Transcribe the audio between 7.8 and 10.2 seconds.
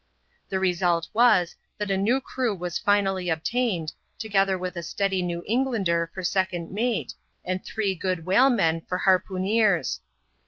good whalemen for harpooneers.